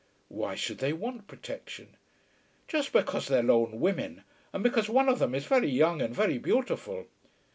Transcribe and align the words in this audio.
"Why 0.29 0.55
should 0.55 0.79
they 0.79 0.93
want 0.93 1.27
protection?" 1.27 1.95
"Just 2.67 2.91
because 2.91 3.27
they're 3.27 3.43
lone 3.43 3.79
women, 3.79 4.23
and 4.51 4.63
because 4.63 4.89
one 4.89 5.07
of 5.07 5.19
them 5.19 5.35
is 5.35 5.45
very 5.45 5.69
young 5.69 6.01
and 6.01 6.11
very 6.11 6.39
beautiful." 6.39 7.05